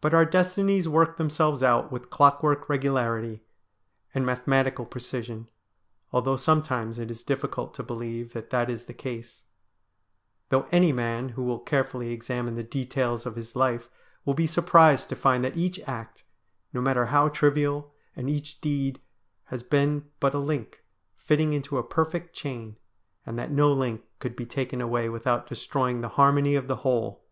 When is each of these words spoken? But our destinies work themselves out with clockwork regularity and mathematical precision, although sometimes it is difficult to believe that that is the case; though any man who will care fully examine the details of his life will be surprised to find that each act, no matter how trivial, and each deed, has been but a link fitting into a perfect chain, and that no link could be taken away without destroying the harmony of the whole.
But 0.00 0.14
our 0.14 0.24
destinies 0.24 0.88
work 0.88 1.16
themselves 1.16 1.62
out 1.62 1.92
with 1.92 2.10
clockwork 2.10 2.68
regularity 2.68 3.44
and 4.12 4.26
mathematical 4.26 4.84
precision, 4.84 5.46
although 6.12 6.34
sometimes 6.34 6.98
it 6.98 7.08
is 7.08 7.22
difficult 7.22 7.72
to 7.74 7.84
believe 7.84 8.32
that 8.32 8.50
that 8.50 8.68
is 8.68 8.86
the 8.86 8.94
case; 8.94 9.44
though 10.48 10.66
any 10.72 10.90
man 10.92 11.28
who 11.28 11.44
will 11.44 11.60
care 11.60 11.84
fully 11.84 12.10
examine 12.10 12.56
the 12.56 12.64
details 12.64 13.26
of 13.26 13.36
his 13.36 13.54
life 13.54 13.88
will 14.24 14.34
be 14.34 14.48
surprised 14.48 15.08
to 15.10 15.14
find 15.14 15.44
that 15.44 15.56
each 15.56 15.78
act, 15.86 16.24
no 16.72 16.80
matter 16.80 17.06
how 17.06 17.28
trivial, 17.28 17.94
and 18.16 18.28
each 18.28 18.60
deed, 18.60 19.00
has 19.44 19.62
been 19.62 20.10
but 20.18 20.34
a 20.34 20.40
link 20.40 20.82
fitting 21.16 21.52
into 21.52 21.78
a 21.78 21.84
perfect 21.84 22.34
chain, 22.34 22.74
and 23.24 23.38
that 23.38 23.52
no 23.52 23.72
link 23.72 24.02
could 24.18 24.34
be 24.34 24.46
taken 24.46 24.80
away 24.80 25.08
without 25.08 25.46
destroying 25.46 26.00
the 26.00 26.08
harmony 26.18 26.56
of 26.56 26.66
the 26.66 26.78
whole. 26.82 27.22